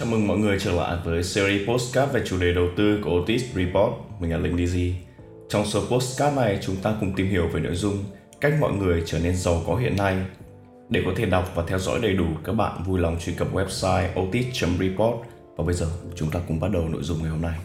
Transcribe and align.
Chào 0.00 0.08
mừng 0.08 0.26
mọi 0.26 0.38
người 0.38 0.58
trở 0.60 0.72
lại 0.72 0.98
với 1.04 1.22
series 1.22 1.68
postcard 1.68 2.12
về 2.12 2.22
chủ 2.26 2.38
đề 2.40 2.52
đầu 2.54 2.68
tư 2.76 3.00
của 3.04 3.10
Otis 3.20 3.44
Report. 3.54 3.92
Mình 4.20 4.30
là 4.30 4.38
Linh 4.38 4.56
DZ. 4.56 4.92
Trong 5.48 5.66
số 5.66 5.80
postcard 5.90 6.36
này, 6.36 6.58
chúng 6.62 6.76
ta 6.76 6.94
cùng 7.00 7.12
tìm 7.16 7.28
hiểu 7.28 7.48
về 7.48 7.60
nội 7.60 7.74
dung 7.74 8.04
cách 8.40 8.52
mọi 8.60 8.72
người 8.72 9.02
trở 9.06 9.18
nên 9.18 9.36
giàu 9.36 9.62
có 9.66 9.76
hiện 9.76 9.96
nay. 9.96 10.16
Để 10.88 11.02
có 11.06 11.12
thể 11.16 11.26
đọc 11.26 11.52
và 11.54 11.64
theo 11.66 11.78
dõi 11.78 11.98
đầy 12.02 12.12
đủ, 12.12 12.24
các 12.44 12.52
bạn 12.52 12.82
vui 12.86 13.00
lòng 13.00 13.18
truy 13.20 13.32
cập 13.32 13.54
website 13.54 14.08
otis.report. 14.22 15.14
Và 15.56 15.64
bây 15.64 15.74
giờ, 15.74 15.86
chúng 16.14 16.30
ta 16.30 16.40
cùng 16.48 16.60
bắt 16.60 16.70
đầu 16.72 16.88
nội 16.88 17.02
dung 17.02 17.18
ngày 17.22 17.30
hôm 17.30 17.42
nay. 17.42 17.58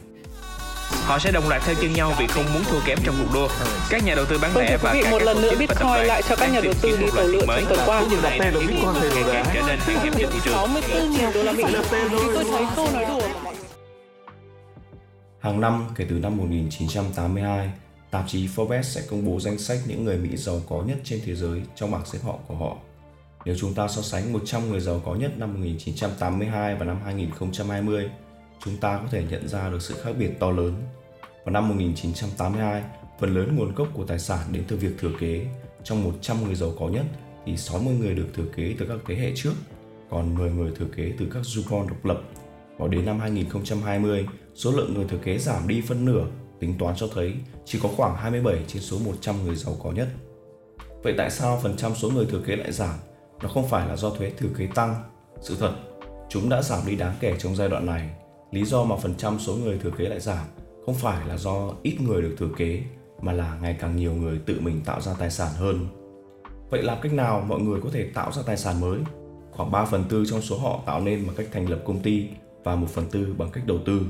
Họ 1.05 1.19
sẽ 1.19 1.31
đồng 1.31 1.49
loạt 1.49 1.61
theo 1.65 1.75
chân 1.81 1.93
nhau 1.93 2.13
vì 2.19 2.27
không 2.27 2.45
muốn 2.53 2.63
thua 2.63 2.79
kém 2.85 2.99
trong 3.03 3.15
cuộc 3.19 3.33
đua. 3.33 3.47
Các 3.89 4.03
nhà 4.03 4.15
đầu 4.15 4.25
tư 4.25 4.37
bán 4.41 4.51
Vâng 4.53 4.65
lẻ 4.65 4.77
và 4.81 4.91
quý 4.91 4.97
vị, 4.97 5.03
cả 5.03 5.11
một 5.11 5.17
các 5.17 5.25
lần 5.25 5.41
nữa 5.41 5.55
Bitcoin 5.59 6.07
lại 6.07 6.21
cho 6.29 6.35
các 6.35 6.51
nhà 6.51 6.59
đầu 6.63 6.73
tư 6.81 6.97
đi 6.99 7.05
tàu 7.15 7.27
lượn 7.27 7.47
trong 7.47 7.65
tuần 7.69 7.79
qua. 7.85 8.03
Đặt 8.23 8.37
tên 8.39 8.53
là 8.53 8.59
Bitcoin 8.59 8.93
đổi 8.93 9.23
giá. 9.23 9.43
trở 9.53 9.61
nên 9.67 9.79
hẹp 9.79 10.03
trên 10.03 10.29
thị 10.31 10.39
trường. 10.43 10.57
64.000 10.57 11.33
đô 11.33 11.43
la 11.43 11.51
Mỹ. 11.51 11.63
Tôi 12.33 12.45
thấy 12.51 12.65
câu 12.75 12.87
nói 12.93 13.05
đùa. 13.05 13.21
Hàng 15.39 15.61
năm 15.61 15.87
kể 15.95 16.05
từ 16.09 16.15
năm 16.15 16.37
1982, 16.37 17.69
tạp 18.11 18.23
chí 18.27 18.47
Forbes 18.55 18.81
sẽ 18.81 19.01
công 19.09 19.25
bố 19.25 19.39
danh 19.39 19.57
sách 19.57 19.77
những 19.87 20.05
người 20.05 20.17
Mỹ 20.17 20.37
giàu 20.37 20.61
có 20.69 20.83
nhất 20.87 20.97
trên 21.03 21.21
thế 21.25 21.35
giới 21.35 21.61
trong 21.75 21.91
bảng 21.91 22.05
xếp 22.05 22.19
họ 22.23 22.33
của 22.47 22.55
họ. 22.55 22.75
Nếu 23.45 23.55
chúng 23.59 23.73
ta 23.73 23.87
so 23.87 24.01
sánh 24.01 24.33
100 24.33 24.69
người 24.69 24.79
giàu 24.79 25.01
có 25.05 25.15
nhất 25.15 25.31
năm 25.37 25.53
1982 25.53 26.75
và 26.75 26.85
năm 26.85 26.97
2020, 27.05 28.09
chúng 28.63 28.77
ta 28.77 28.97
có 28.97 29.07
thể 29.11 29.23
nhận 29.29 29.47
ra 29.47 29.69
được 29.69 29.81
sự 29.81 29.95
khác 30.03 30.11
biệt 30.19 30.31
to 30.39 30.51
lớn. 30.51 30.73
Vào 31.45 31.53
năm 31.53 31.69
1982, 31.69 32.83
phần 33.19 33.35
lớn 33.35 33.55
nguồn 33.55 33.75
gốc 33.75 33.87
của 33.93 34.05
tài 34.05 34.19
sản 34.19 34.41
đến 34.51 34.63
từ 34.67 34.77
việc 34.77 34.91
thừa 34.99 35.11
kế. 35.19 35.45
Trong 35.83 36.03
100 36.03 36.43
người 36.43 36.55
giàu 36.55 36.71
có 36.79 36.87
nhất 36.87 37.05
thì 37.45 37.57
60 37.57 37.93
người 37.93 38.15
được 38.15 38.27
thừa 38.33 38.45
kế 38.55 38.75
từ 38.79 38.85
các 38.85 38.97
thế 39.07 39.15
hệ 39.15 39.31
trước, 39.35 39.53
còn 40.09 40.35
10 40.35 40.51
người 40.51 40.71
thừa 40.75 40.87
kế 40.95 41.13
từ 41.19 41.27
các 41.33 41.39
du 41.43 41.61
con 41.69 41.87
độc 41.87 42.05
lập. 42.05 42.21
Vào 42.77 42.87
đến 42.87 43.05
năm 43.05 43.19
2020, 43.19 44.27
số 44.55 44.71
lượng 44.71 44.93
người 44.93 45.05
thừa 45.09 45.17
kế 45.17 45.37
giảm 45.37 45.67
đi 45.67 45.81
phân 45.81 46.05
nửa, 46.05 46.25
tính 46.59 46.75
toán 46.79 46.95
cho 46.95 47.07
thấy 47.13 47.33
chỉ 47.65 47.79
có 47.83 47.89
khoảng 47.97 48.15
27 48.15 48.63
trên 48.67 48.81
số 48.81 48.99
100 49.05 49.45
người 49.45 49.55
giàu 49.55 49.77
có 49.83 49.91
nhất. 49.91 50.07
Vậy 51.03 51.13
tại 51.17 51.31
sao 51.31 51.59
phần 51.63 51.77
trăm 51.77 51.95
số 51.95 52.09
người 52.09 52.25
thừa 52.25 52.41
kế 52.45 52.55
lại 52.55 52.71
giảm? 52.71 52.95
Nó 53.41 53.49
không 53.49 53.69
phải 53.69 53.87
là 53.87 53.95
do 53.95 54.09
thuế 54.09 54.31
thừa 54.37 54.49
kế 54.57 54.67
tăng. 54.75 54.95
Sự 55.41 55.57
thật, 55.59 55.73
chúng 56.29 56.49
đã 56.49 56.61
giảm 56.61 56.79
đi 56.87 56.95
đáng 56.95 57.15
kể 57.19 57.35
trong 57.39 57.55
giai 57.55 57.69
đoạn 57.69 57.85
này. 57.85 58.09
Lý 58.55 58.65
do 58.65 58.83
mà 58.83 58.95
phần 58.95 59.13
trăm 59.17 59.39
số 59.39 59.55
người 59.55 59.77
thừa 59.77 59.89
kế 59.97 60.09
lại 60.09 60.19
giảm 60.19 60.45
không 60.85 60.95
phải 60.95 61.27
là 61.27 61.37
do 61.37 61.73
ít 61.83 61.97
người 62.01 62.21
được 62.21 62.35
thừa 62.37 62.49
kế, 62.57 62.81
mà 63.21 63.31
là 63.31 63.57
ngày 63.61 63.77
càng 63.79 63.95
nhiều 63.95 64.13
người 64.13 64.39
tự 64.45 64.59
mình 64.59 64.81
tạo 64.85 65.01
ra 65.01 65.13
tài 65.19 65.31
sản 65.31 65.51
hơn. 65.55 65.87
Vậy 66.69 66.83
làm 66.83 66.97
cách 67.01 67.13
nào 67.13 67.45
mọi 67.47 67.59
người 67.59 67.81
có 67.81 67.89
thể 67.89 68.09
tạo 68.13 68.31
ra 68.31 68.41
tài 68.45 68.57
sản 68.57 68.81
mới? 68.81 68.99
Khoảng 69.51 69.71
3 69.71 69.85
phần 69.85 70.03
tư 70.09 70.25
trong 70.25 70.41
số 70.41 70.57
họ 70.57 70.79
tạo 70.85 71.01
nên 71.01 71.27
bằng 71.27 71.35
cách 71.35 71.47
thành 71.51 71.69
lập 71.69 71.81
công 71.85 71.99
ty 71.99 72.27
và 72.63 72.75
1 72.75 72.87
phần 72.89 73.05
tư 73.11 73.35
bằng 73.37 73.49
cách 73.49 73.63
đầu 73.67 73.77
tư. 73.85 74.01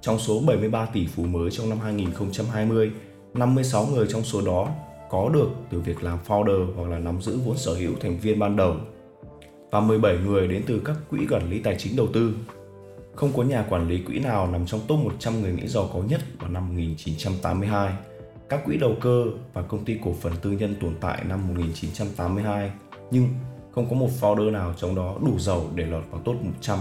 Trong 0.00 0.18
số 0.18 0.40
73 0.46 0.86
tỷ 0.86 1.06
phú 1.06 1.22
mới 1.22 1.50
trong 1.50 1.68
năm 1.68 1.78
2020, 1.78 2.90
56 3.34 3.86
người 3.86 4.06
trong 4.08 4.22
số 4.22 4.40
đó 4.40 4.68
có 5.10 5.28
được 5.28 5.48
từ 5.70 5.80
việc 5.80 6.02
làm 6.02 6.18
founder 6.26 6.74
hoặc 6.76 6.88
là 6.88 6.98
nắm 6.98 7.22
giữ 7.22 7.38
vốn 7.38 7.56
sở 7.58 7.74
hữu 7.74 7.92
thành 8.00 8.18
viên 8.18 8.38
ban 8.38 8.56
đầu 8.56 8.76
và 9.70 9.80
17 9.80 10.18
người 10.18 10.48
đến 10.48 10.62
từ 10.66 10.82
các 10.84 10.96
quỹ 11.10 11.26
quản 11.30 11.50
lý 11.50 11.60
tài 11.60 11.76
chính 11.78 11.96
đầu 11.96 12.06
tư. 12.12 12.34
Không 13.14 13.32
có 13.36 13.42
nhà 13.42 13.64
quản 13.70 13.88
lý 13.88 13.98
quỹ 13.98 14.18
nào 14.18 14.50
nằm 14.52 14.66
trong 14.66 14.80
top 14.88 14.98
100 14.98 15.42
người 15.42 15.52
Mỹ 15.52 15.66
giàu 15.66 15.90
có 15.94 16.00
nhất 16.08 16.20
vào 16.38 16.50
năm 16.50 16.68
1982. 16.68 17.92
Các 18.48 18.64
quỹ 18.64 18.76
đầu 18.76 18.96
cơ 19.00 19.24
và 19.52 19.62
công 19.62 19.84
ty 19.84 19.98
cổ 20.04 20.14
phần 20.20 20.32
tư 20.42 20.50
nhân 20.50 20.74
tồn 20.80 20.94
tại 21.00 21.24
năm 21.28 21.48
1982, 21.48 22.70
nhưng 23.10 23.28
không 23.74 23.90
có 23.90 23.96
một 23.96 24.08
founder 24.20 24.52
nào 24.52 24.74
trong 24.76 24.94
đó 24.94 25.16
đủ 25.24 25.38
giàu 25.38 25.64
để 25.74 25.86
lọt 25.86 26.04
vào 26.10 26.20
top 26.24 26.44
100. 26.44 26.78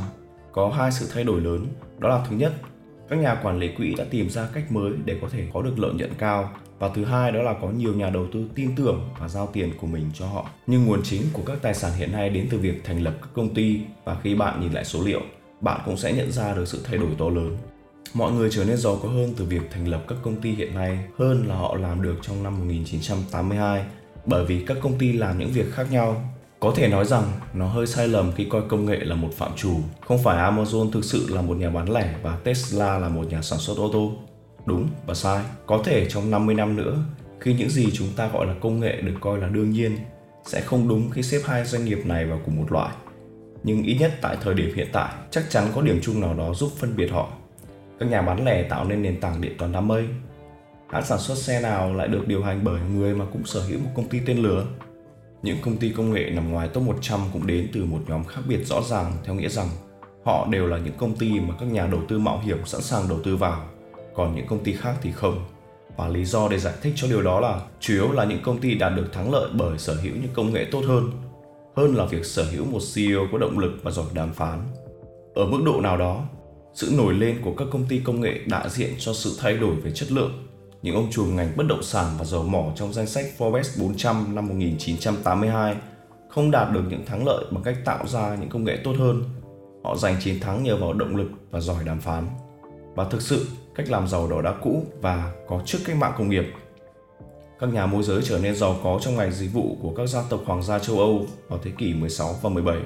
Có 0.52 0.70
hai 0.70 0.92
sự 0.92 1.09
thay 1.14 1.24
đổi 1.24 1.42
lớn, 1.42 1.68
đó 2.00 2.09
là 2.09 2.26
thứ 2.30 2.36
nhất, 2.36 2.54
các 3.09 3.20
nhà 3.20 3.36
quản 3.36 3.59
lý 3.59 3.68
quỹ 3.68 3.96
đã 3.97 4.06
tìm 4.09 4.30
ra 4.30 4.47
cách 4.53 4.72
mới 4.72 4.94
để 5.06 5.18
có 5.22 5.30
thể 5.30 5.47
có 5.53 5.62
được 5.62 5.80
lợi 5.80 5.94
nhuận 5.94 6.12
cao 6.18 6.52
và 6.80 6.90
thứ 6.96 7.06
hai 7.06 7.31
đó 7.31 7.41
là 7.41 7.53
có 7.62 7.70
nhiều 7.70 7.94
nhà 7.94 8.09
đầu 8.09 8.28
tư 8.34 8.50
tin 8.56 8.75
tưởng 8.75 9.09
và 9.20 9.28
giao 9.28 9.50
tiền 9.53 9.72
của 9.81 9.88
mình 9.88 10.06
cho 10.14 10.28
họ. 10.28 10.50
Nhưng 10.68 10.86
nguồn 10.86 11.03
chính 11.03 11.22
của 11.34 11.44
các 11.46 11.58
tài 11.62 11.74
sản 11.74 11.91
hiện 11.97 12.12
nay 12.12 12.30
đến 12.30 12.47
từ 12.52 12.58
việc 12.58 12.84
thành 12.84 13.03
lập 13.03 13.14
các 13.22 13.30
công 13.34 13.53
ty 13.53 13.81
và 14.03 14.18
khi 14.24 14.36
bạn 14.36 14.62
nhìn 14.62 14.74
lại 14.74 14.86
số 14.86 15.03
liệu, 15.03 15.22
bạn 15.61 15.81
cũng 15.85 15.97
sẽ 15.97 16.13
nhận 16.13 16.31
ra 16.31 16.53
được 16.53 16.67
sự 16.67 16.81
thay 16.83 16.97
đổi 16.97 17.09
to 17.17 17.29
lớn. 17.29 17.57
Mọi 18.13 18.31
người 18.31 18.49
trở 18.51 18.66
nên 18.66 18.77
giàu 18.77 18.99
có 19.03 19.09
hơn 19.09 19.33
từ 19.38 19.45
việc 19.45 19.61
thành 19.72 19.88
lập 19.88 20.03
các 20.07 20.17
công 20.23 20.41
ty 20.41 20.51
hiện 20.51 20.75
nay 20.75 20.99
hơn 21.17 21.47
là 21.47 21.55
họ 21.55 21.75
làm 21.75 22.01
được 22.01 22.16
trong 22.22 22.44
năm 22.44 22.59
1982 22.59 23.85
bởi 24.25 24.45
vì 24.45 24.63
các 24.67 24.77
công 24.81 24.97
ty 24.97 25.13
làm 25.13 25.39
những 25.39 25.51
việc 25.51 25.73
khác 25.73 25.91
nhau. 25.91 26.23
Có 26.59 26.73
thể 26.75 26.88
nói 26.88 27.05
rằng 27.05 27.23
nó 27.53 27.67
hơi 27.67 27.88
sai 27.88 28.07
lầm 28.07 28.31
khi 28.35 28.45
coi 28.45 28.61
công 28.69 28.85
nghệ 28.85 28.97
là 28.97 29.16
một 29.16 29.29
phạm 29.33 29.51
trù. 29.55 29.75
Không 30.07 30.23
phải 30.23 30.51
Amazon 30.51 30.91
thực 30.91 31.05
sự 31.05 31.27
là 31.29 31.41
một 31.41 31.57
nhà 31.57 31.69
bán 31.69 31.93
lẻ 31.93 32.16
và 32.23 32.38
Tesla 32.43 32.99
là 32.99 33.09
một 33.09 33.28
nhà 33.29 33.41
sản 33.41 33.59
xuất 33.59 33.78
ô 33.78 33.89
tô. 33.93 34.11
Đúng 34.66 34.88
và 35.05 35.13
sai. 35.13 35.43
Có 35.66 35.81
thể 35.85 36.09
trong 36.09 36.31
50 36.31 36.55
năm 36.55 36.75
nữa, 36.75 36.97
khi 37.39 37.53
những 37.53 37.69
gì 37.69 37.91
chúng 37.93 38.07
ta 38.16 38.28
gọi 38.28 38.45
là 38.45 38.53
công 38.61 38.79
nghệ 38.79 39.01
được 39.01 39.16
coi 39.22 39.39
là 39.39 39.47
đương 39.47 39.72
nhiên, 39.72 39.97
sẽ 40.45 40.61
không 40.61 40.88
đúng 40.88 41.09
khi 41.09 41.23
xếp 41.23 41.41
hai 41.45 41.66
doanh 41.66 41.85
nghiệp 41.85 42.05
này 42.05 42.25
vào 42.25 42.39
cùng 42.45 42.57
một 42.57 42.72
loại. 42.72 42.95
Nhưng 43.63 43.83
ít 43.83 43.97
nhất 43.99 44.11
tại 44.22 44.38
thời 44.41 44.53
điểm 44.53 44.75
hiện 44.75 44.88
tại, 44.91 45.13
chắc 45.31 45.44
chắn 45.49 45.67
có 45.75 45.81
điểm 45.81 45.99
chung 46.01 46.22
nào 46.22 46.33
đó 46.33 46.53
giúp 46.53 46.72
phân 46.77 46.95
biệt 46.95 47.07
họ. 47.11 47.27
Các 47.99 48.09
nhà 48.09 48.22
bán 48.22 48.45
lẻ 48.45 48.63
tạo 48.63 48.85
nên 48.85 49.01
nền 49.01 49.19
tảng 49.19 49.41
điện 49.41 49.55
toán 49.57 49.72
đám 49.72 49.88
mây. 49.88 50.07
Hãng 50.89 51.05
sản 51.05 51.19
xuất 51.19 51.38
xe 51.38 51.61
nào 51.61 51.94
lại 51.94 52.07
được 52.07 52.27
điều 52.27 52.44
hành 52.44 52.59
bởi 52.63 52.81
người 52.95 53.16
mà 53.16 53.25
cũng 53.33 53.45
sở 53.45 53.61
hữu 53.61 53.79
một 53.79 53.89
công 53.95 54.07
ty 54.07 54.19
tên 54.25 54.38
lửa? 54.38 54.66
Những 55.44 55.57
công 55.61 55.77
ty 55.77 55.89
công 55.89 56.13
nghệ 56.13 56.29
nằm 56.29 56.51
ngoài 56.51 56.69
top 56.73 56.83
100 56.83 57.19
cũng 57.33 57.47
đến 57.47 57.67
từ 57.73 57.85
một 57.85 57.99
nhóm 58.07 58.23
khác 58.23 58.41
biệt 58.47 58.66
rõ 58.66 58.81
ràng 58.81 59.13
theo 59.23 59.35
nghĩa 59.35 59.49
rằng 59.49 59.67
họ 60.25 60.47
đều 60.51 60.67
là 60.67 60.78
những 60.78 60.93
công 60.97 61.16
ty 61.16 61.39
mà 61.39 61.55
các 61.59 61.66
nhà 61.66 61.88
đầu 61.88 62.01
tư 62.07 62.19
mạo 62.19 62.39
hiểm 62.39 62.66
sẵn 62.66 62.81
sàng 62.81 63.09
đầu 63.09 63.19
tư 63.23 63.35
vào, 63.35 63.66
còn 64.16 64.35
những 64.35 64.47
công 64.47 64.63
ty 64.63 64.73
khác 64.73 64.95
thì 65.01 65.11
không. 65.11 65.45
Và 65.97 66.07
lý 66.07 66.25
do 66.25 66.47
để 66.47 66.57
giải 66.57 66.73
thích 66.81 66.93
cho 66.95 67.07
điều 67.07 67.22
đó 67.22 67.39
là 67.39 67.61
chủ 67.79 67.93
yếu 67.93 68.11
là 68.11 68.25
những 68.25 68.41
công 68.43 68.59
ty 68.59 68.75
đạt 68.75 68.93
được 68.95 69.13
thắng 69.13 69.31
lợi 69.31 69.49
bởi 69.53 69.78
sở 69.78 69.93
hữu 69.93 70.13
những 70.13 70.33
công 70.33 70.53
nghệ 70.53 70.66
tốt 70.72 70.81
hơn, 70.88 71.11
hơn 71.76 71.96
là 71.96 72.06
việc 72.06 72.26
sở 72.26 72.44
hữu 72.44 72.66
một 72.66 72.80
CEO 72.96 73.28
có 73.32 73.38
động 73.38 73.59
lực 73.59 73.72
và 73.84 73.92
giỏi 73.92 74.06
đàm 74.14 74.34
phán. 74.34 74.59
Ở 75.36 75.46
mức 75.46 75.62
độ 75.66 75.82
nào 75.82 75.98
đó, 75.98 76.26
sự 76.74 76.94
nổi 76.98 77.14
lên 77.14 77.42
của 77.44 77.54
các 77.58 77.68
công 77.72 77.86
ty 77.90 78.02
công 78.06 78.22
nghệ 78.22 78.40
đại 78.46 78.70
diện 78.70 78.94
cho 79.00 79.14
sự 79.14 79.36
thay 79.40 79.58
đổi 79.58 79.76
về 79.76 79.92
chất 79.92 80.12
lượng 80.12 80.48
những 80.82 80.96
ông 80.96 81.12
trùm 81.12 81.36
ngành 81.36 81.52
bất 81.58 81.68
động 81.68 81.84
sản 81.84 82.08
và 82.18 82.26
dầu 82.26 82.44
mỏ 82.44 82.72
trong 82.76 82.94
danh 82.94 83.08
sách 83.08 83.26
Forbes 83.38 83.82
400 83.82 84.36
năm 84.36 84.48
1982 84.48 85.76
không 86.30 86.52
đạt 86.52 86.72
được 86.72 86.84
những 86.90 87.06
thắng 87.06 87.26
lợi 87.26 87.46
bằng 87.52 87.64
cách 87.64 87.78
tạo 87.86 88.08
ra 88.08 88.36
những 88.36 88.50
công 88.50 88.64
nghệ 88.64 88.78
tốt 88.84 88.94
hơn. 89.00 89.24
Họ 89.84 89.98
giành 89.98 90.16
chiến 90.20 90.40
thắng 90.40 90.64
nhờ 90.64 90.78
vào 90.78 90.94
động 90.94 91.16
lực 91.16 91.28
và 91.52 91.59
giỏi 91.59 91.84
đàm 91.84 92.00
phán. 92.00 92.28
Và 92.96 93.03
thực 93.03 93.22
sự, 93.22 93.48
cách 93.76 93.90
làm 93.90 94.08
giàu 94.08 94.30
đó 94.30 94.42
đã 94.42 94.53
cũ 94.62 94.86
và 95.02 95.32
có 95.48 95.62
trước 95.66 95.80
cách 95.86 95.98
mạng 95.98 96.14
công 96.18 96.30
nghiệp. 96.30 96.46
Các 97.61 97.73
nhà 97.73 97.85
môi 97.85 98.03
giới 98.03 98.22
trở 98.23 98.39
nên 98.39 98.55
giàu 98.55 98.79
có 98.83 98.99
trong 99.01 99.16
ngành 99.16 99.31
dịch 99.31 99.53
vụ 99.53 99.77
của 99.81 99.94
các 99.97 100.07
gia 100.07 100.22
tộc 100.29 100.41
hoàng 100.45 100.63
gia 100.63 100.79
châu 100.79 100.99
Âu 100.99 101.25
vào 101.49 101.59
thế 101.63 101.72
kỷ 101.77 101.94
16 101.94 102.35
và 102.41 102.49
17 102.49 102.77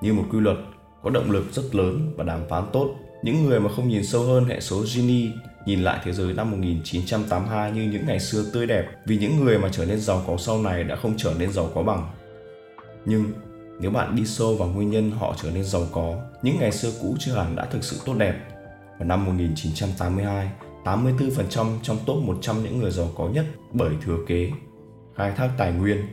như 0.00 0.12
một 0.12 0.24
quy 0.32 0.40
luật 0.40 0.56
có 1.02 1.10
động 1.10 1.30
lực 1.30 1.44
rất 1.52 1.74
lớn 1.74 2.12
và 2.16 2.24
đàm 2.24 2.40
phán 2.48 2.64
tốt. 2.72 2.94
Những 3.22 3.44
người 3.44 3.60
mà 3.60 3.70
không 3.76 3.88
nhìn 3.88 4.04
sâu 4.04 4.22
hơn 4.22 4.44
hệ 4.44 4.60
số 4.60 4.86
Gini 4.86 5.30
nhìn 5.66 5.82
lại 5.82 6.00
thế 6.04 6.12
giới 6.12 6.32
năm 6.32 6.50
1982 6.50 7.72
như 7.72 7.82
những 7.82 8.06
ngày 8.06 8.20
xưa 8.20 8.44
tươi 8.52 8.66
đẹp 8.66 8.84
vì 9.06 9.18
những 9.18 9.44
người 9.44 9.58
mà 9.58 9.68
trở 9.72 9.84
nên 9.84 10.00
giàu 10.00 10.22
có 10.26 10.36
sau 10.36 10.62
này 10.62 10.84
đã 10.84 10.96
không 10.96 11.14
trở 11.16 11.34
nên 11.38 11.52
giàu 11.52 11.70
có 11.74 11.82
bằng. 11.82 12.10
Nhưng 13.04 13.24
nếu 13.80 13.90
bạn 13.90 14.16
đi 14.16 14.26
sâu 14.26 14.56
vào 14.56 14.68
nguyên 14.68 14.90
nhân 14.90 15.10
họ 15.10 15.34
trở 15.42 15.50
nên 15.50 15.64
giàu 15.64 15.86
có, 15.92 16.14
những 16.42 16.58
ngày 16.58 16.72
xưa 16.72 16.90
cũ 17.02 17.16
chưa 17.18 17.32
hẳn 17.32 17.56
đã 17.56 17.64
thực 17.64 17.84
sự 17.84 17.96
tốt 18.04 18.14
đẹp. 18.18 18.34
Vào 18.98 19.08
năm 19.08 19.24
1982, 19.26 20.50
84% 20.96 21.66
trong 21.82 21.98
top 22.06 22.22
100 22.24 22.62
những 22.62 22.78
người 22.78 22.90
giàu 22.90 23.08
có 23.16 23.28
nhất 23.28 23.46
bởi 23.72 23.90
thừa 24.04 24.18
kế, 24.26 24.50
khai 25.16 25.32
thác 25.36 25.50
tài 25.58 25.72
nguyên 25.72 26.06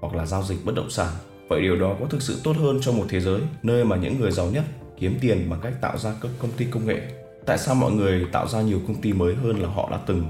hoặc 0.00 0.14
là 0.14 0.26
giao 0.26 0.42
dịch 0.42 0.64
bất 0.64 0.74
động 0.74 0.90
sản. 0.90 1.12
Vậy 1.48 1.60
điều 1.60 1.76
đó 1.76 1.96
có 2.00 2.06
thực 2.06 2.22
sự 2.22 2.40
tốt 2.44 2.56
hơn 2.56 2.78
cho 2.80 2.92
một 2.92 3.04
thế 3.08 3.20
giới 3.20 3.40
nơi 3.62 3.84
mà 3.84 3.96
những 3.96 4.20
người 4.20 4.30
giàu 4.30 4.46
nhất 4.46 4.64
kiếm 4.98 5.18
tiền 5.20 5.50
bằng 5.50 5.60
cách 5.62 5.72
tạo 5.80 5.98
ra 5.98 6.14
các 6.22 6.30
công 6.38 6.50
ty 6.50 6.64
công 6.70 6.86
nghệ? 6.86 7.00
Tại 7.46 7.58
sao 7.58 7.74
mọi 7.74 7.92
người 7.92 8.26
tạo 8.32 8.48
ra 8.48 8.62
nhiều 8.62 8.80
công 8.86 9.00
ty 9.00 9.12
mới 9.12 9.34
hơn 9.34 9.60
là 9.62 9.68
họ 9.68 9.88
đã 9.90 9.98
từng? 10.06 10.24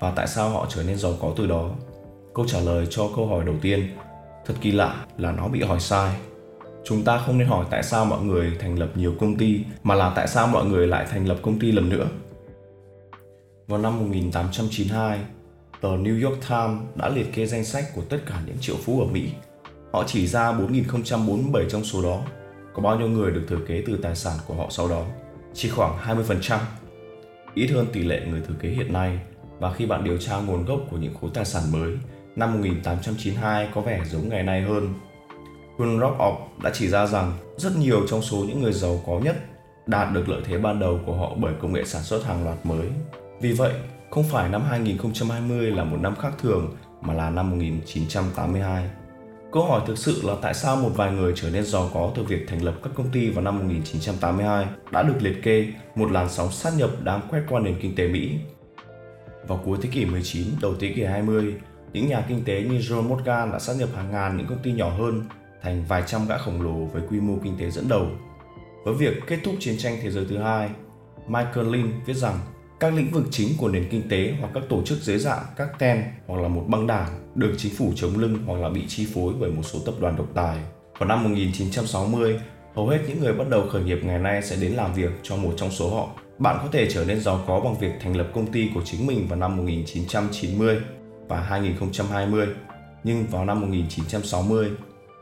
Và 0.00 0.12
tại 0.16 0.26
sao 0.26 0.50
họ 0.50 0.66
trở 0.68 0.82
nên 0.82 0.98
giàu 0.98 1.14
có 1.20 1.32
từ 1.36 1.46
đó? 1.46 1.70
Câu 2.34 2.46
trả 2.48 2.60
lời 2.60 2.86
cho 2.90 3.08
câu 3.16 3.26
hỏi 3.26 3.44
đầu 3.44 3.54
tiên 3.62 3.88
thật 4.46 4.54
kỳ 4.60 4.72
lạ 4.72 5.04
là 5.18 5.32
nó 5.32 5.48
bị 5.48 5.62
hỏi 5.62 5.80
sai. 5.80 6.16
Chúng 6.84 7.04
ta 7.04 7.18
không 7.18 7.38
nên 7.38 7.48
hỏi 7.48 7.66
tại 7.70 7.82
sao 7.82 8.04
mọi 8.04 8.22
người 8.22 8.52
thành 8.60 8.78
lập 8.78 8.90
nhiều 8.94 9.14
công 9.20 9.36
ty 9.36 9.60
mà 9.82 9.94
là 9.94 10.12
tại 10.16 10.28
sao 10.28 10.46
mọi 10.46 10.64
người 10.64 10.86
lại 10.86 11.06
thành 11.10 11.28
lập 11.28 11.38
công 11.42 11.58
ty 11.58 11.72
lần 11.72 11.88
nữa? 11.88 12.06
Vào 13.70 13.80
năm 13.80 13.98
1892 13.98 15.18
tờ 15.80 15.88
New 15.88 16.28
York 16.28 16.48
Times 16.48 16.80
đã 16.94 17.08
liệt 17.08 17.32
kê 17.34 17.46
danh 17.46 17.64
sách 17.64 17.84
của 17.94 18.02
tất 18.08 18.18
cả 18.26 18.42
những 18.46 18.56
triệu 18.60 18.76
phú 18.84 19.00
ở 19.00 19.06
Mỹ. 19.06 19.28
Họ 19.92 20.04
chỉ 20.06 20.26
ra 20.26 20.52
4.047 20.52 21.68
trong 21.68 21.84
số 21.84 22.02
đó. 22.02 22.22
Có 22.74 22.82
bao 22.82 22.98
nhiêu 22.98 23.08
người 23.08 23.30
được 23.30 23.44
thừa 23.48 23.60
kế 23.68 23.82
từ 23.86 23.96
tài 24.02 24.16
sản 24.16 24.38
của 24.46 24.54
họ 24.54 24.66
sau 24.70 24.88
đó? 24.88 25.04
Chỉ 25.54 25.68
khoảng 25.68 25.98
20%, 25.98 26.58
ít 27.54 27.66
hơn 27.66 27.86
tỷ 27.92 28.02
lệ 28.02 28.20
người 28.30 28.40
thừa 28.40 28.54
kế 28.60 28.68
hiện 28.68 28.92
nay. 28.92 29.18
Và 29.58 29.72
khi 29.72 29.86
bạn 29.86 30.04
điều 30.04 30.18
tra 30.18 30.36
nguồn 30.36 30.64
gốc 30.64 30.80
của 30.90 30.96
những 30.96 31.14
khối 31.20 31.30
tài 31.34 31.44
sản 31.44 31.62
mới, 31.72 31.92
năm 32.36 32.52
1892 32.52 33.68
có 33.74 33.80
vẻ 33.80 34.02
giống 34.10 34.28
ngày 34.28 34.42
nay 34.42 34.62
hơn. 34.62 34.94
Grunrock 35.76 36.18
đã 36.62 36.70
chỉ 36.72 36.88
ra 36.88 37.06
rằng 37.06 37.32
rất 37.56 37.76
nhiều 37.76 38.06
trong 38.08 38.22
số 38.22 38.36
những 38.36 38.62
người 38.62 38.72
giàu 38.72 39.00
có 39.06 39.20
nhất 39.24 39.36
đạt 39.86 40.12
được 40.12 40.28
lợi 40.28 40.42
thế 40.44 40.58
ban 40.58 40.80
đầu 40.80 41.00
của 41.06 41.14
họ 41.14 41.34
bởi 41.36 41.54
công 41.62 41.72
nghệ 41.72 41.84
sản 41.84 42.02
xuất 42.02 42.24
hàng 42.24 42.44
loạt 42.44 42.66
mới. 42.66 42.86
Vì 43.40 43.52
vậy, 43.52 43.72
không 44.10 44.24
phải 44.24 44.48
năm 44.48 44.62
2020 44.62 45.70
là 45.70 45.84
một 45.84 45.96
năm 46.00 46.16
khác 46.16 46.32
thường 46.38 46.76
mà 47.00 47.14
là 47.14 47.30
năm 47.30 47.50
1982. 47.50 48.90
Câu 49.52 49.64
hỏi 49.64 49.80
thực 49.86 49.98
sự 49.98 50.20
là 50.24 50.34
tại 50.42 50.54
sao 50.54 50.76
một 50.76 50.90
vài 50.96 51.12
người 51.12 51.32
trở 51.36 51.50
nên 51.50 51.64
giàu 51.64 51.90
có 51.94 52.12
từ 52.14 52.22
việc 52.22 52.48
thành 52.48 52.62
lập 52.62 52.74
các 52.82 52.90
công 52.94 53.10
ty 53.10 53.30
vào 53.30 53.44
năm 53.44 53.58
1982 53.58 54.66
đã 54.90 55.02
được 55.02 55.16
liệt 55.20 55.42
kê 55.42 55.66
một 55.94 56.10
làn 56.10 56.28
sóng 56.28 56.52
sát 56.52 56.72
nhập 56.76 56.90
đang 57.04 57.20
quét 57.30 57.42
qua 57.48 57.60
nền 57.60 57.76
kinh 57.80 57.94
tế 57.94 58.08
Mỹ. 58.08 58.38
Vào 59.48 59.60
cuối 59.64 59.78
thế 59.82 59.88
kỷ 59.92 60.04
19, 60.04 60.46
đầu 60.62 60.74
thế 60.80 60.92
kỷ 60.96 61.04
20, 61.04 61.54
những 61.92 62.08
nhà 62.08 62.24
kinh 62.28 62.44
tế 62.44 62.62
như 62.62 62.78
John 62.78 63.02
Morgan 63.02 63.52
đã 63.52 63.58
sát 63.58 63.76
nhập 63.78 63.88
hàng 63.96 64.10
ngàn 64.10 64.36
những 64.36 64.46
công 64.46 64.62
ty 64.62 64.72
nhỏ 64.72 64.90
hơn 64.90 65.24
thành 65.62 65.84
vài 65.88 66.02
trăm 66.06 66.26
gã 66.28 66.38
khổng 66.38 66.62
lồ 66.62 66.86
với 66.86 67.02
quy 67.10 67.20
mô 67.20 67.34
kinh 67.44 67.58
tế 67.58 67.70
dẫn 67.70 67.88
đầu. 67.88 68.06
Với 68.84 68.94
việc 68.94 69.14
kết 69.26 69.38
thúc 69.44 69.54
chiến 69.60 69.74
tranh 69.78 69.98
thế 70.02 70.10
giới 70.10 70.26
thứ 70.28 70.38
hai, 70.38 70.70
Michael 71.28 71.72
Lynn 71.72 71.92
viết 72.06 72.14
rằng 72.14 72.38
các 72.80 72.94
lĩnh 72.94 73.10
vực 73.10 73.24
chính 73.30 73.48
của 73.58 73.68
nền 73.68 73.88
kinh 73.90 74.08
tế 74.08 74.34
hoặc 74.40 74.50
các 74.54 74.62
tổ 74.68 74.82
chức 74.82 74.98
dưới 74.98 75.18
dạng 75.18 75.42
các 75.56 75.68
ten 75.78 76.02
hoặc 76.26 76.40
là 76.40 76.48
một 76.48 76.64
băng 76.68 76.86
đảng 76.86 77.08
được 77.34 77.54
chính 77.58 77.74
phủ 77.74 77.92
chống 77.96 78.18
lưng 78.18 78.38
hoặc 78.46 78.60
là 78.60 78.68
bị 78.68 78.86
chi 78.88 79.06
phối 79.14 79.34
bởi 79.40 79.50
một 79.50 79.62
số 79.62 79.78
tập 79.86 79.94
đoàn 80.00 80.16
độc 80.16 80.26
tài. 80.34 80.58
Vào 80.98 81.08
năm 81.08 81.24
1960, 81.24 82.40
hầu 82.74 82.88
hết 82.88 82.98
những 83.08 83.20
người 83.20 83.32
bắt 83.32 83.48
đầu 83.48 83.66
khởi 83.68 83.82
nghiệp 83.82 83.98
ngày 84.02 84.18
nay 84.18 84.42
sẽ 84.42 84.56
đến 84.56 84.72
làm 84.72 84.94
việc 84.94 85.10
cho 85.22 85.36
một 85.36 85.54
trong 85.56 85.70
số 85.70 85.96
họ. 85.96 86.08
Bạn 86.38 86.58
có 86.62 86.68
thể 86.72 86.90
trở 86.90 87.04
nên 87.04 87.20
giàu 87.20 87.44
có 87.46 87.60
bằng 87.60 87.78
việc 87.78 87.92
thành 88.00 88.16
lập 88.16 88.26
công 88.34 88.52
ty 88.52 88.70
của 88.74 88.82
chính 88.84 89.06
mình 89.06 89.26
vào 89.28 89.38
năm 89.38 89.56
1990 89.56 90.76
và 91.28 91.40
2020, 91.40 92.46
nhưng 93.04 93.26
vào 93.26 93.44
năm 93.44 93.60
1960, 93.60 94.70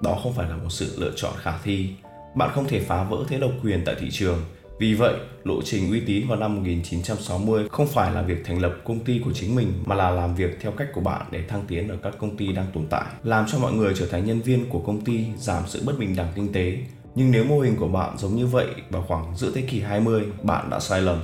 đó 0.02 0.18
không 0.22 0.32
phải 0.32 0.50
là 0.50 0.56
một 0.56 0.70
sự 0.70 0.94
lựa 0.98 1.12
chọn 1.16 1.32
khả 1.36 1.58
thi. 1.64 1.90
Bạn 2.34 2.50
không 2.54 2.68
thể 2.68 2.80
phá 2.80 3.04
vỡ 3.04 3.16
thế 3.28 3.38
độc 3.38 3.50
quyền 3.62 3.82
tại 3.84 3.94
thị 4.00 4.08
trường 4.10 4.38
vì 4.78 4.94
vậy, 4.94 5.14
lộ 5.44 5.62
trình 5.64 5.90
uy 5.90 6.00
tín 6.00 6.28
vào 6.28 6.38
năm 6.38 6.56
1960 6.56 7.68
không 7.70 7.86
phải 7.86 8.12
là 8.12 8.22
việc 8.22 8.44
thành 8.44 8.58
lập 8.58 8.72
công 8.84 9.04
ty 9.04 9.20
của 9.24 9.32
chính 9.34 9.54
mình 9.54 9.72
mà 9.86 9.94
là 9.94 10.10
làm 10.10 10.34
việc 10.34 10.58
theo 10.60 10.72
cách 10.72 10.88
của 10.94 11.00
bạn 11.00 11.26
để 11.30 11.42
thăng 11.48 11.64
tiến 11.68 11.88
ở 11.88 11.96
các 12.02 12.14
công 12.18 12.36
ty 12.36 12.52
đang 12.52 12.66
tồn 12.74 12.86
tại, 12.90 13.04
làm 13.22 13.46
cho 13.48 13.58
mọi 13.58 13.72
người 13.72 13.94
trở 13.98 14.06
thành 14.06 14.24
nhân 14.24 14.40
viên 14.40 14.70
của 14.70 14.78
công 14.78 15.00
ty, 15.00 15.24
giảm 15.36 15.62
sự 15.66 15.82
bất 15.86 15.98
bình 15.98 16.16
đẳng 16.16 16.32
kinh 16.34 16.52
tế. 16.52 16.78
Nhưng 17.14 17.30
nếu 17.30 17.44
mô 17.44 17.60
hình 17.60 17.76
của 17.76 17.88
bạn 17.88 18.18
giống 18.18 18.36
như 18.36 18.46
vậy 18.46 18.66
vào 18.90 19.04
khoảng 19.08 19.36
giữa 19.36 19.50
thế 19.54 19.62
kỷ 19.62 19.80
20, 19.80 20.22
bạn 20.42 20.70
đã 20.70 20.80
sai 20.80 21.02
lầm. 21.02 21.20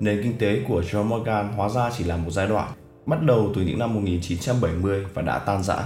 Nền 0.00 0.22
kinh 0.22 0.38
tế 0.38 0.60
của 0.68 0.80
John 0.80 1.04
Morgan 1.04 1.48
hóa 1.56 1.68
ra 1.68 1.90
chỉ 1.98 2.04
là 2.04 2.16
một 2.16 2.30
giai 2.30 2.46
đoạn, 2.46 2.68
bắt 3.06 3.22
đầu 3.22 3.52
từ 3.54 3.62
những 3.62 3.78
năm 3.78 3.94
1970 3.94 5.04
và 5.14 5.22
đã 5.22 5.38
tan 5.38 5.62
rã. 5.62 5.84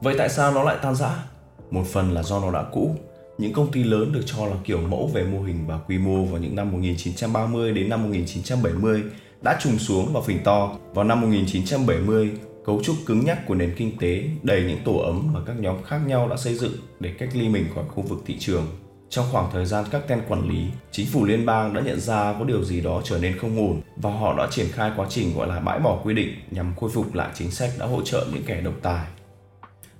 Vậy 0.00 0.14
tại 0.18 0.28
sao 0.28 0.52
nó 0.52 0.62
lại 0.62 0.76
tan 0.82 0.94
rã? 0.94 1.24
Một 1.70 1.86
phần 1.86 2.12
là 2.12 2.22
do 2.22 2.40
nó 2.40 2.52
đã 2.52 2.64
cũ, 2.72 2.96
những 3.38 3.52
công 3.52 3.72
ty 3.72 3.84
lớn 3.84 4.12
được 4.12 4.22
cho 4.26 4.46
là 4.46 4.56
kiểu 4.64 4.80
mẫu 4.80 5.10
về 5.14 5.24
mô 5.24 5.42
hình 5.42 5.66
và 5.66 5.78
quy 5.78 5.98
mô 5.98 6.24
vào 6.24 6.40
những 6.40 6.56
năm 6.56 6.72
1930 6.72 7.72
đến 7.72 7.88
năm 7.88 8.02
1970 8.02 9.02
đã 9.42 9.58
trùng 9.62 9.78
xuống 9.78 10.12
và 10.12 10.20
phình 10.20 10.44
to. 10.44 10.76
Vào 10.94 11.04
năm 11.04 11.20
1970, 11.20 12.30
cấu 12.64 12.82
trúc 12.82 12.96
cứng 13.06 13.24
nhắc 13.24 13.46
của 13.46 13.54
nền 13.54 13.74
kinh 13.76 13.98
tế 13.98 14.24
đầy 14.42 14.62
những 14.62 14.78
tổ 14.84 14.98
ấm 14.98 15.32
mà 15.32 15.40
các 15.46 15.56
nhóm 15.60 15.82
khác 15.82 16.00
nhau 16.06 16.28
đã 16.28 16.36
xây 16.36 16.54
dựng 16.54 16.72
để 17.00 17.14
cách 17.18 17.28
ly 17.32 17.48
mình 17.48 17.64
khỏi 17.74 17.84
khu 17.88 18.02
vực 18.02 18.22
thị 18.26 18.36
trường. 18.38 18.66
Trong 19.10 19.26
khoảng 19.32 19.50
thời 19.52 19.66
gian 19.66 19.84
các 19.90 20.08
ten 20.08 20.20
quản 20.28 20.48
lý, 20.48 20.64
chính 20.90 21.06
phủ 21.06 21.24
liên 21.24 21.46
bang 21.46 21.74
đã 21.74 21.80
nhận 21.80 22.00
ra 22.00 22.34
có 22.38 22.44
điều 22.44 22.64
gì 22.64 22.80
đó 22.80 23.00
trở 23.04 23.18
nên 23.18 23.38
không 23.38 23.56
ổn 23.56 23.80
và 23.96 24.10
họ 24.10 24.34
đã 24.38 24.48
triển 24.50 24.66
khai 24.72 24.92
quá 24.96 25.06
trình 25.10 25.36
gọi 25.36 25.48
là 25.48 25.60
bãi 25.60 25.78
bỏ 25.78 26.00
quy 26.04 26.14
định 26.14 26.34
nhằm 26.50 26.74
khôi 26.76 26.90
phục 26.90 27.14
lại 27.14 27.28
chính 27.34 27.50
sách 27.50 27.70
đã 27.78 27.86
hỗ 27.86 28.02
trợ 28.02 28.26
những 28.32 28.42
kẻ 28.46 28.60
độc 28.60 28.74
tài 28.82 29.06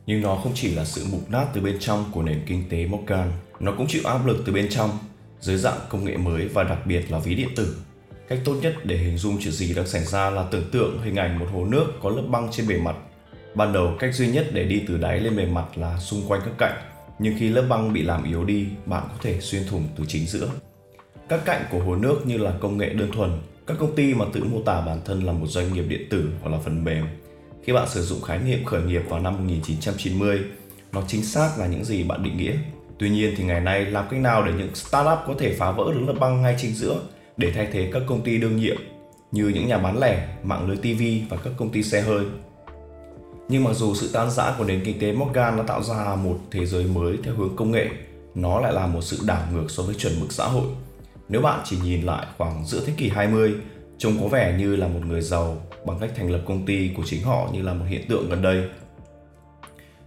nhưng 0.09 0.23
nó 0.23 0.35
không 0.35 0.53
chỉ 0.55 0.75
là 0.75 0.85
sự 0.85 1.07
mục 1.11 1.31
nát 1.31 1.47
từ 1.55 1.61
bên 1.61 1.77
trong 1.81 2.05
của 2.13 2.23
nền 2.23 2.43
kinh 2.47 2.69
tế 2.71 2.87
Morgan, 2.87 3.33
nó 3.61 3.73
cũng 3.79 3.87
chịu 3.89 4.03
áp 4.05 4.27
lực 4.27 4.43
từ 4.47 4.53
bên 4.53 4.69
trong 4.71 4.91
dưới 5.41 5.57
dạng 5.57 5.79
công 5.89 6.05
nghệ 6.05 6.17
mới 6.17 6.49
và 6.49 6.63
đặc 6.65 6.79
biệt 6.87 7.11
là 7.11 7.19
ví 7.19 7.35
điện 7.35 7.49
tử. 7.57 7.77
Cách 8.29 8.39
tốt 8.45 8.55
nhất 8.63 8.75
để 8.85 8.97
hình 8.97 9.19
dung 9.19 9.39
chuyện 9.41 9.53
gì 9.53 9.75
đang 9.75 9.87
xảy 9.87 10.05
ra 10.05 10.31
là 10.31 10.45
tưởng 10.51 10.71
tượng 10.73 11.03
hình 11.03 11.17
ảnh 11.17 11.39
một 11.39 11.47
hồ 11.53 11.65
nước 11.65 11.87
có 12.03 12.11
lớp 12.11 12.23
băng 12.29 12.49
trên 12.53 12.69
bề 12.69 12.77
mặt. 12.77 12.97
Ban 13.55 13.73
đầu 13.73 13.97
cách 13.99 14.15
duy 14.15 14.29
nhất 14.29 14.47
để 14.53 14.65
đi 14.65 14.83
từ 14.89 14.97
đáy 14.97 15.21
lên 15.21 15.37
bề 15.37 15.47
mặt 15.47 15.79
là 15.79 15.99
xung 15.99 16.23
quanh 16.29 16.41
các 16.45 16.55
cạnh, 16.59 16.79
nhưng 17.19 17.35
khi 17.39 17.49
lớp 17.49 17.67
băng 17.69 17.93
bị 17.93 18.03
làm 18.03 18.25
yếu 18.25 18.45
đi, 18.45 18.67
bạn 18.87 19.03
có 19.09 19.15
thể 19.23 19.41
xuyên 19.41 19.63
thủng 19.67 19.89
từ 19.97 20.05
chính 20.09 20.27
giữa. 20.27 20.49
Các 21.29 21.41
cạnh 21.45 21.65
của 21.71 21.79
hồ 21.79 21.97
nước 21.97 22.27
như 22.27 22.39
là 22.39 22.53
công 22.61 22.79
nghệ 22.79 22.89
đơn 22.89 23.11
thuần, 23.13 23.31
các 23.67 23.77
công 23.81 23.97
ty 23.97 24.15
mà 24.15 24.25
tự 24.33 24.45
mô 24.45 24.63
tả 24.63 24.81
bản 24.81 25.01
thân 25.05 25.25
là 25.25 25.33
một 25.33 25.47
doanh 25.47 25.73
nghiệp 25.73 25.85
điện 25.89 26.07
tử 26.11 26.29
hoặc 26.43 26.51
là 26.51 26.59
phần 26.65 26.85
mềm 26.85 27.07
khi 27.69 27.75
bạn 27.75 27.89
sử 27.89 28.03
dụng 28.03 28.23
khái 28.23 28.39
niệm 28.39 28.65
khởi 28.65 28.83
nghiệp 28.83 29.03
vào 29.09 29.21
năm 29.21 29.35
1990, 29.35 30.41
nó 30.93 31.03
chính 31.07 31.25
xác 31.25 31.51
là 31.59 31.67
những 31.67 31.85
gì 31.85 32.03
bạn 32.03 32.23
định 32.23 32.37
nghĩa. 32.37 32.53
Tuy 32.99 33.11
nhiên 33.11 33.35
thì 33.37 33.45
ngày 33.45 33.61
nay 33.61 33.85
làm 33.85 34.05
cách 34.11 34.21
nào 34.21 34.43
để 34.43 34.53
những 34.59 34.75
startup 34.75 35.19
có 35.27 35.35
thể 35.39 35.55
phá 35.59 35.71
vỡ 35.71 35.93
được 35.95 36.01
lớp 36.07 36.15
băng 36.21 36.43
ngay 36.43 36.57
chính 36.59 36.75
giữa 36.75 37.01
để 37.37 37.53
thay 37.55 37.69
thế 37.73 37.91
các 37.93 38.03
công 38.07 38.23
ty 38.23 38.39
đương 38.39 38.57
nhiệm 38.57 38.77
như 39.33 39.49
những 39.49 39.69
nhà 39.69 39.79
bán 39.79 39.99
lẻ, 39.99 40.29
mạng 40.43 40.69
lưới 40.69 40.77
TV 40.77 41.31
và 41.31 41.37
các 41.45 41.53
công 41.57 41.71
ty 41.71 41.83
xe 41.83 42.01
hơi. 42.01 42.25
Nhưng 43.49 43.65
mặc 43.65 43.73
dù 43.75 43.95
sự 43.95 44.11
tan 44.13 44.31
rã 44.31 44.55
của 44.59 44.65
nền 44.65 44.85
kinh 44.85 44.99
tế 44.99 45.13
Morgan 45.13 45.57
đã 45.57 45.63
tạo 45.63 45.83
ra 45.83 46.15
một 46.15 46.39
thế 46.51 46.67
giới 46.67 46.85
mới 46.85 47.17
theo 47.25 47.35
hướng 47.35 47.57
công 47.57 47.71
nghệ, 47.71 47.89
nó 48.35 48.61
lại 48.61 48.73
là 48.73 48.87
một 48.87 49.03
sự 49.03 49.19
đảo 49.27 49.43
ngược 49.53 49.71
so 49.71 49.83
với 49.83 49.95
chuẩn 49.95 50.21
mực 50.21 50.33
xã 50.33 50.45
hội. 50.45 50.67
Nếu 51.29 51.41
bạn 51.41 51.61
chỉ 51.65 51.77
nhìn 51.85 52.03
lại 52.03 52.27
khoảng 52.39 52.67
giữa 52.67 52.81
thế 52.87 52.93
kỷ 52.97 53.09
20, 53.09 53.55
trông 53.99 54.21
có 54.21 54.29
vẻ 54.29 54.57
như 54.59 54.77
là 54.77 54.89
một 54.89 55.01
người 55.07 55.21
giàu 55.21 55.57
bằng 55.87 55.99
cách 56.01 56.11
thành 56.17 56.31
lập 56.31 56.41
công 56.47 56.67
ty 56.67 56.91
của 56.97 57.03
chính 57.07 57.23
họ 57.23 57.49
như 57.53 57.63
là 57.63 57.75
một 57.75 57.85
hiện 57.89 58.09
tượng 58.09 58.29
gần 58.31 58.43
đây. 58.43 58.65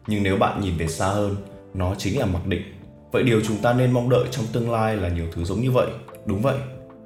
Nhưng 0.07 0.23
nếu 0.23 0.37
bạn 0.37 0.61
nhìn 0.61 0.77
về 0.77 0.87
xa 0.87 1.07
hơn, 1.07 1.35
nó 1.73 1.95
chính 1.97 2.19
là 2.19 2.25
mặc 2.25 2.47
định. 2.47 2.61
Vậy 3.11 3.23
điều 3.23 3.41
chúng 3.47 3.57
ta 3.57 3.73
nên 3.73 3.91
mong 3.91 4.09
đợi 4.09 4.25
trong 4.31 4.45
tương 4.53 4.71
lai 4.71 4.95
là 4.95 5.09
nhiều 5.09 5.25
thứ 5.31 5.43
giống 5.43 5.61
như 5.61 5.71
vậy. 5.71 5.87
Đúng 6.25 6.41
vậy, 6.41 6.57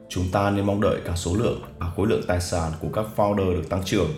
chúng 0.10 0.32
ta 0.32 0.50
nên 0.50 0.66
mong 0.66 0.82
đợi 0.82 1.00
cả 1.06 1.14
số 1.16 1.36
lượng 1.36 1.62
và 1.80 1.92
khối 1.96 2.08
lượng 2.08 2.22
tài 2.28 2.42
sản 2.42 2.72
của 2.82 2.88
các 2.94 3.06
founder 3.16 3.54
được 3.54 3.70
tăng 3.70 3.84
trưởng 3.84 4.10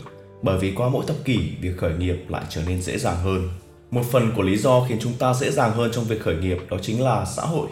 bởi 0.42 0.60
vì 0.60 0.74
qua 0.76 0.90
mỗi 0.90 1.06
thập 1.08 1.16
kỷ 1.26 1.52
việc 1.62 1.78
khởi 1.78 1.94
nghiệp 1.94 2.26
lại 2.28 2.44
trở 2.50 2.62
nên 2.68 2.82
dễ 2.82 2.98
dàng 2.98 3.18
hơn 3.24 3.50
một 3.92 4.02
phần 4.12 4.32
của 4.36 4.42
lý 4.42 4.58
do 4.58 4.86
khiến 4.90 4.98
chúng 5.02 5.14
ta 5.14 5.34
dễ 5.34 5.52
dàng 5.52 5.72
hơn 5.72 5.92
trong 5.94 6.04
việc 6.04 6.22
khởi 6.22 6.36
nghiệp 6.36 6.58
đó 6.70 6.78
chính 6.82 7.04
là 7.04 7.26
xã 7.26 7.44
hội 7.44 7.68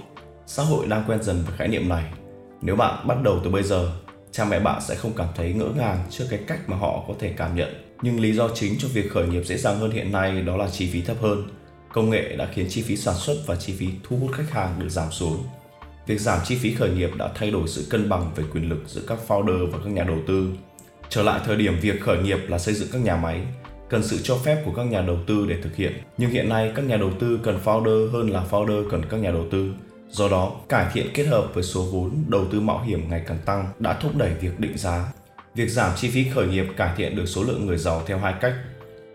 xã 0.47 0.63
hội 0.63 0.87
đang 0.87 1.03
quen 1.07 1.23
dần 1.23 1.43
với 1.47 1.57
khái 1.57 1.67
niệm 1.67 1.89
này 1.89 2.03
nếu 2.61 2.75
bạn 2.75 3.07
bắt 3.07 3.17
đầu 3.23 3.39
từ 3.43 3.49
bây 3.49 3.63
giờ 3.63 3.91
cha 4.35 4.45
mẹ 4.45 4.59
bạn 4.59 4.81
sẽ 4.81 4.95
không 4.95 5.13
cảm 5.17 5.27
thấy 5.35 5.53
ngỡ 5.53 5.69
ngàng 5.77 6.03
trước 6.09 6.25
cái 6.29 6.39
cách 6.47 6.59
mà 6.69 6.77
họ 6.77 7.03
có 7.07 7.13
thể 7.19 7.33
cảm 7.37 7.55
nhận. 7.55 7.73
Nhưng 8.01 8.19
lý 8.19 8.33
do 8.33 8.49
chính 8.53 8.75
cho 8.79 8.87
việc 8.87 9.11
khởi 9.11 9.27
nghiệp 9.27 9.43
dễ 9.45 9.57
dàng 9.57 9.79
hơn 9.79 9.91
hiện 9.91 10.11
nay 10.11 10.41
đó 10.41 10.57
là 10.57 10.69
chi 10.69 10.89
phí 10.93 11.01
thấp 11.01 11.17
hơn. 11.21 11.47
Công 11.93 12.09
nghệ 12.09 12.35
đã 12.35 12.47
khiến 12.53 12.65
chi 12.69 12.81
phí 12.81 12.97
sản 12.97 13.15
xuất 13.15 13.35
và 13.45 13.55
chi 13.55 13.73
phí 13.79 13.89
thu 14.03 14.17
hút 14.17 14.31
khách 14.33 14.51
hàng 14.51 14.79
được 14.79 14.89
giảm 14.89 15.11
xuống. 15.11 15.43
Việc 16.07 16.21
giảm 16.21 16.39
chi 16.45 16.55
phí 16.55 16.73
khởi 16.73 16.89
nghiệp 16.89 17.09
đã 17.17 17.29
thay 17.35 17.51
đổi 17.51 17.67
sự 17.67 17.87
cân 17.89 18.09
bằng 18.09 18.31
về 18.35 18.43
quyền 18.53 18.69
lực 18.69 18.83
giữa 18.87 19.01
các 19.07 19.17
founder 19.27 19.71
và 19.71 19.77
các 19.83 19.89
nhà 19.89 20.03
đầu 20.03 20.17
tư. 20.27 20.49
Trở 21.09 21.23
lại 21.23 21.41
thời 21.45 21.55
điểm 21.55 21.79
việc 21.81 22.01
khởi 22.01 22.17
nghiệp 22.17 22.39
là 22.47 22.57
xây 22.57 22.73
dựng 22.73 22.89
các 22.91 23.01
nhà 23.01 23.15
máy, 23.15 23.41
cần 23.89 24.03
sự 24.03 24.19
cho 24.23 24.37
phép 24.37 24.61
của 24.65 24.71
các 24.75 24.83
nhà 24.83 25.01
đầu 25.01 25.17
tư 25.27 25.45
để 25.49 25.55
thực 25.61 25.75
hiện. 25.75 25.93
Nhưng 26.17 26.29
hiện 26.29 26.49
nay 26.49 26.71
các 26.75 26.85
nhà 26.85 26.97
đầu 26.97 27.11
tư 27.19 27.39
cần 27.43 27.59
founder 27.65 28.11
hơn 28.11 28.29
là 28.29 28.43
founder 28.51 28.89
cần 28.89 29.01
các 29.09 29.17
nhà 29.17 29.31
đầu 29.31 29.45
tư. 29.51 29.71
Do 30.09 30.29
đó, 30.29 30.51
cải 30.69 30.85
thiện 30.93 31.07
kết 31.13 31.23
hợp 31.23 31.51
với 31.53 31.63
số 31.63 31.85
vốn 31.91 32.23
đầu 32.27 32.45
tư 32.51 32.61
mạo 32.61 32.83
hiểm 32.83 33.09
ngày 33.09 33.23
càng 33.27 33.39
tăng 33.45 33.67
đã 33.79 33.93
thúc 34.01 34.15
đẩy 34.15 34.33
việc 34.33 34.59
định 34.59 34.77
giá. 34.77 35.13
Việc 35.55 35.69
giảm 35.69 35.91
chi 35.95 36.09
phí 36.09 36.29
khởi 36.29 36.47
nghiệp 36.47 36.65
cải 36.77 36.93
thiện 36.97 37.15
được 37.15 37.25
số 37.25 37.43
lượng 37.43 37.65
người 37.65 37.77
giàu 37.77 38.01
theo 38.05 38.17
hai 38.17 38.33
cách. 38.41 38.53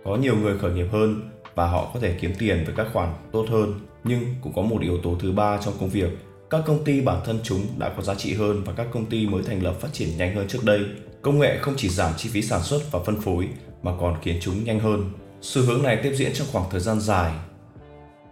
Có 0.04 0.16
nhiều 0.16 0.36
người 0.36 0.58
khởi 0.58 0.72
nghiệp 0.72 0.86
hơn 0.92 1.30
và 1.54 1.66
họ 1.66 1.90
có 1.94 2.00
thể 2.00 2.14
kiếm 2.20 2.32
tiền 2.38 2.64
với 2.64 2.74
các 2.76 2.86
khoản 2.92 3.14
tốt 3.32 3.46
hơn, 3.50 3.80
nhưng 4.04 4.34
cũng 4.42 4.52
có 4.56 4.62
một 4.62 4.80
yếu 4.82 4.98
tố 5.02 5.16
thứ 5.20 5.32
ba 5.32 5.58
trong 5.64 5.74
công 5.80 5.88
việc. 5.88 6.10
Các 6.50 6.62
công 6.66 6.84
ty 6.84 7.00
bản 7.00 7.20
thân 7.24 7.38
chúng 7.42 7.66
đã 7.78 7.92
có 7.96 8.02
giá 8.02 8.14
trị 8.14 8.34
hơn 8.34 8.62
và 8.64 8.72
các 8.72 8.86
công 8.92 9.06
ty 9.06 9.26
mới 9.26 9.42
thành 9.42 9.62
lập 9.62 9.74
phát 9.80 9.88
triển 9.92 10.08
nhanh 10.16 10.34
hơn 10.34 10.48
trước 10.48 10.64
đây. 10.64 10.80
Công 11.22 11.38
nghệ 11.38 11.58
không 11.60 11.74
chỉ 11.76 11.88
giảm 11.88 12.12
chi 12.16 12.28
phí 12.32 12.42
sản 12.42 12.62
xuất 12.62 12.80
và 12.90 12.98
phân 13.06 13.20
phối 13.20 13.48
mà 13.82 13.92
còn 14.00 14.16
khiến 14.22 14.38
chúng 14.40 14.64
nhanh 14.64 14.80
hơn. 14.80 15.12
Xu 15.42 15.62
hướng 15.62 15.82
này 15.82 16.00
tiếp 16.02 16.12
diễn 16.14 16.32
trong 16.34 16.46
khoảng 16.52 16.70
thời 16.70 16.80
gian 16.80 17.00
dài 17.00 17.32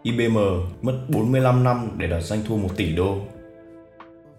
IBM 0.03 0.39
mất 0.83 0.99
45 1.09 1.65
năm 1.65 1.91
để 1.97 2.07
đạt 2.07 2.23
doanh 2.23 2.41
thu 2.49 2.57
1 2.57 2.69
tỷ 2.77 2.93
đô. 2.93 3.19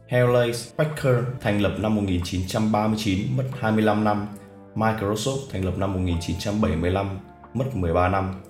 Hewlett 0.09 0.53
Packard 0.77 1.27
thành 1.41 1.61
lập 1.61 1.75
năm 1.79 1.95
1939 1.95 3.37
mất 3.37 3.43
25 3.59 4.03
năm. 4.03 4.27
Microsoft 4.75 5.39
thành 5.51 5.65
lập 5.65 5.77
năm 5.77 5.93
1975 5.93 7.19
mất 7.53 7.75
13 7.75 8.09
năm. 8.09 8.41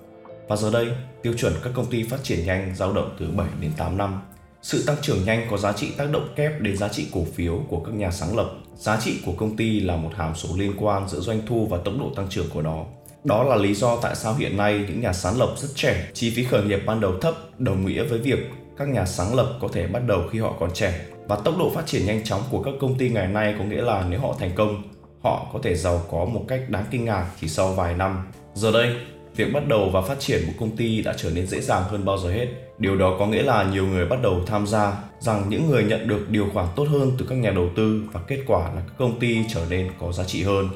Và 0.48 0.56
giờ 0.56 0.70
đây, 0.70 0.88
tiêu 1.22 1.34
chuẩn 1.38 1.52
các 1.64 1.72
công 1.74 1.86
ty 1.86 2.02
phát 2.02 2.18
triển 2.22 2.46
nhanh 2.46 2.74
dao 2.76 2.92
động 2.92 3.16
từ 3.18 3.30
7 3.36 3.48
đến 3.60 3.70
8 3.76 3.96
năm. 3.96 4.20
Sự 4.62 4.84
tăng 4.86 4.96
trưởng 5.02 5.24
nhanh 5.24 5.46
có 5.50 5.56
giá 5.56 5.72
trị 5.72 5.92
tác 5.96 6.10
động 6.12 6.28
kép 6.36 6.60
đến 6.60 6.76
giá 6.76 6.88
trị 6.88 7.08
cổ 7.12 7.24
phiếu 7.34 7.60
của 7.68 7.80
các 7.80 7.94
nhà 7.94 8.10
sáng 8.10 8.36
lập. 8.36 8.50
Giá 8.76 9.00
trị 9.00 9.20
của 9.26 9.32
công 9.32 9.56
ty 9.56 9.80
là 9.80 9.96
một 9.96 10.10
hàm 10.16 10.34
số 10.34 10.48
liên 10.56 10.72
quan 10.78 11.08
giữa 11.08 11.20
doanh 11.20 11.40
thu 11.46 11.66
và 11.66 11.78
tốc 11.84 11.94
độ 11.98 12.10
tăng 12.16 12.28
trưởng 12.28 12.46
của 12.54 12.62
nó. 12.62 12.84
Đó 13.24 13.44
là 13.44 13.56
lý 13.56 13.74
do 13.74 13.96
tại 13.96 14.14
sao 14.14 14.34
hiện 14.34 14.56
nay 14.56 14.84
những 14.88 15.00
nhà 15.00 15.12
sáng 15.12 15.38
lập 15.38 15.54
rất 15.56 15.68
trẻ, 15.74 16.08
chi 16.14 16.32
phí 16.36 16.44
khởi 16.44 16.62
nghiệp 16.62 16.80
ban 16.86 17.00
đầu 17.00 17.12
thấp 17.20 17.34
đồng 17.58 17.86
nghĩa 17.86 18.04
với 18.04 18.18
việc 18.18 18.38
các 18.78 18.88
nhà 18.88 19.06
sáng 19.06 19.34
lập 19.34 19.58
có 19.60 19.68
thể 19.72 19.86
bắt 19.86 20.02
đầu 20.06 20.22
khi 20.30 20.38
họ 20.38 20.54
còn 20.60 20.70
trẻ 20.74 21.00
và 21.28 21.36
tốc 21.36 21.54
độ 21.58 21.70
phát 21.74 21.86
triển 21.86 22.06
nhanh 22.06 22.24
chóng 22.24 22.42
của 22.50 22.62
các 22.62 22.74
công 22.80 22.98
ty 22.98 23.08
ngày 23.08 23.26
nay 23.26 23.54
có 23.58 23.64
nghĩa 23.64 23.82
là 23.82 24.04
nếu 24.08 24.20
họ 24.20 24.34
thành 24.38 24.50
công, 24.54 24.82
họ 25.22 25.46
có 25.52 25.58
thể 25.62 25.74
giàu 25.74 26.02
có 26.10 26.24
một 26.24 26.44
cách 26.48 26.60
đáng 26.68 26.84
kinh 26.90 27.04
ngạc 27.04 27.26
chỉ 27.40 27.48
sau 27.48 27.72
vài 27.72 27.94
năm. 27.94 28.22
Giờ 28.54 28.72
đây, 28.72 28.94
việc 29.36 29.52
bắt 29.52 29.68
đầu 29.68 29.90
và 29.92 30.02
phát 30.02 30.20
triển 30.20 30.46
một 30.46 30.52
công 30.60 30.76
ty 30.76 31.02
đã 31.02 31.14
trở 31.16 31.30
nên 31.30 31.46
dễ 31.46 31.60
dàng 31.60 31.82
hơn 31.90 32.04
bao 32.04 32.18
giờ 32.18 32.30
hết. 32.30 32.46
Điều 32.78 32.96
đó 32.96 33.16
có 33.18 33.26
nghĩa 33.26 33.42
là 33.42 33.64
nhiều 33.64 33.86
người 33.86 34.06
bắt 34.06 34.22
đầu 34.22 34.40
tham 34.46 34.66
gia, 34.66 34.92
rằng 35.18 35.44
những 35.48 35.70
người 35.70 35.84
nhận 35.84 36.08
được 36.08 36.30
điều 36.30 36.46
khoản 36.52 36.66
tốt 36.76 36.86
hơn 36.90 37.12
từ 37.18 37.26
các 37.28 37.34
nhà 37.34 37.50
đầu 37.50 37.68
tư 37.76 38.02
và 38.12 38.20
kết 38.28 38.38
quả 38.46 38.60
là 38.60 38.80
các 38.86 38.94
công 38.98 39.20
ty 39.20 39.38
trở 39.54 39.60
nên 39.70 39.90
có 40.00 40.12
giá 40.12 40.24
trị 40.24 40.42
hơn. 40.42 40.68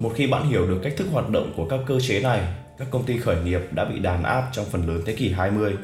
Một 0.00 0.12
khi 0.14 0.26
bạn 0.26 0.48
hiểu 0.48 0.66
được 0.66 0.80
cách 0.82 0.92
thức 0.96 1.06
hoạt 1.12 1.30
động 1.30 1.52
của 1.56 1.66
các 1.68 1.80
cơ 1.86 2.00
chế 2.00 2.20
này, 2.20 2.40
các 2.78 2.88
công 2.90 3.04
ty 3.04 3.18
khởi 3.18 3.36
nghiệp 3.44 3.60
đã 3.72 3.84
bị 3.84 3.98
đàn 3.98 4.22
áp 4.22 4.48
trong 4.52 4.64
phần 4.64 4.88
lớn 4.88 5.02
thế 5.06 5.12
kỷ 5.12 5.32
20. 5.32 5.74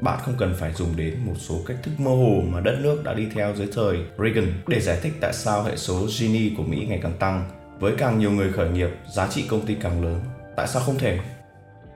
Bạn 0.00 0.18
không 0.22 0.34
cần 0.38 0.54
phải 0.58 0.72
dùng 0.72 0.96
đến 0.96 1.14
một 1.26 1.34
số 1.36 1.54
cách 1.66 1.76
thức 1.82 1.92
mơ 1.98 2.10
hồ 2.10 2.42
mà 2.48 2.60
đất 2.60 2.78
nước 2.82 3.04
đã 3.04 3.14
đi 3.14 3.26
theo 3.34 3.54
dưới 3.54 3.68
thời 3.72 3.98
Reagan 4.18 4.52
để 4.66 4.80
giải 4.80 4.98
thích 5.02 5.12
tại 5.20 5.32
sao 5.32 5.62
hệ 5.62 5.76
số 5.76 6.08
Gini 6.08 6.54
của 6.56 6.62
Mỹ 6.62 6.86
ngày 6.88 7.00
càng 7.02 7.16
tăng. 7.18 7.50
Với 7.80 7.94
càng 7.98 8.18
nhiều 8.18 8.30
người 8.30 8.52
khởi 8.52 8.70
nghiệp, 8.70 8.90
giá 9.14 9.28
trị 9.28 9.44
công 9.48 9.66
ty 9.66 9.74
càng 9.74 10.04
lớn. 10.04 10.20
Tại 10.56 10.66
sao 10.68 10.82
không 10.82 10.98
thể? 10.98 11.18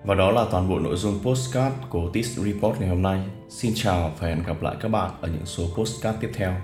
Và 0.04 0.14
đó 0.14 0.30
là 0.30 0.44
toàn 0.50 0.68
bộ 0.68 0.78
nội 0.78 0.96
dung 0.96 1.20
postcard 1.22 1.76
của 1.88 2.10
This 2.14 2.38
Report 2.38 2.80
ngày 2.80 2.88
hôm 2.88 3.02
nay. 3.02 3.22
Xin 3.50 3.72
chào 3.74 4.12
và 4.18 4.28
hẹn 4.28 4.42
gặp 4.42 4.62
lại 4.62 4.76
các 4.80 4.88
bạn 4.88 5.10
ở 5.20 5.28
những 5.28 5.46
số 5.46 5.64
postcard 5.76 6.18
tiếp 6.20 6.30
theo. 6.34 6.54